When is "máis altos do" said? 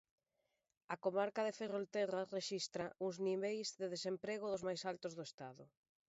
4.67-5.23